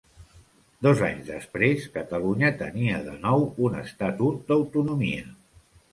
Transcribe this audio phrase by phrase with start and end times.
[0.85, 5.29] Dos anys després, Catalunya tenia de nou un Estatut d'Autonomia.